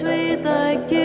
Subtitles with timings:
[0.00, 0.99] sweet like you.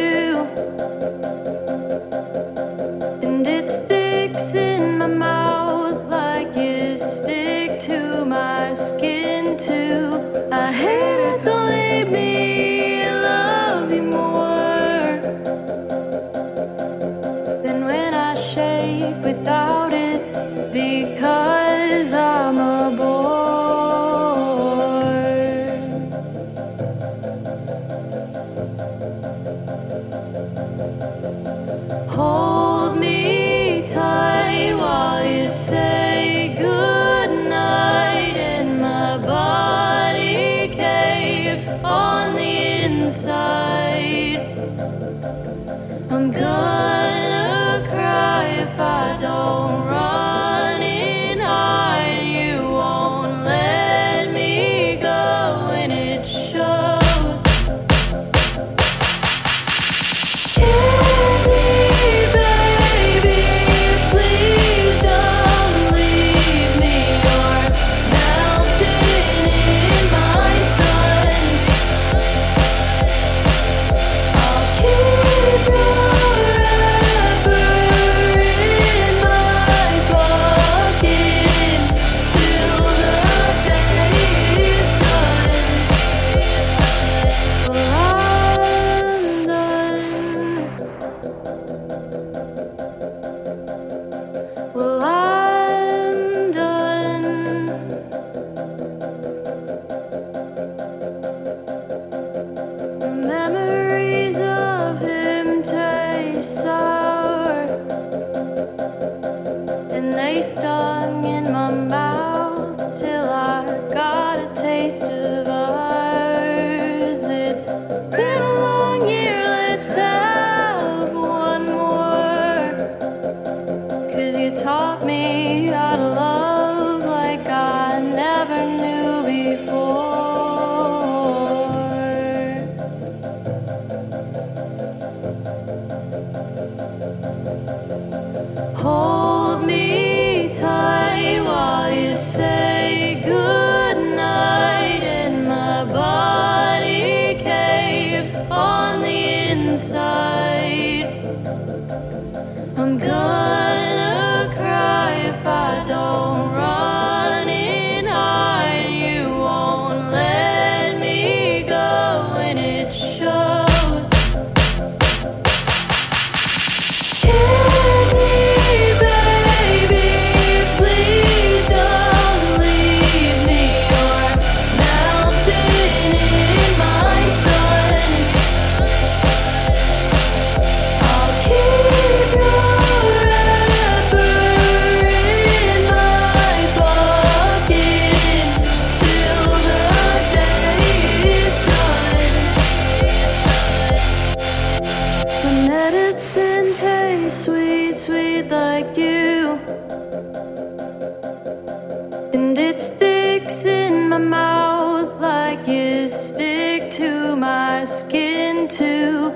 [202.35, 209.31] and it sticks in my mouth like you stick to my skin too.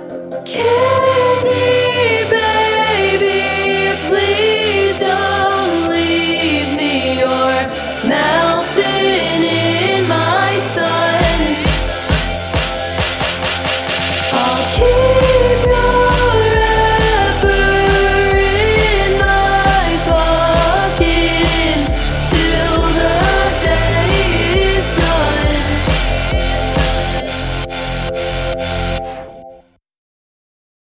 [0.45, 4.48] Kitty, baby, please.